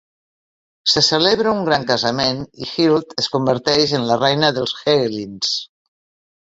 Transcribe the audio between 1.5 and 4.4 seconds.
un gran casament i Hilde es converteix en la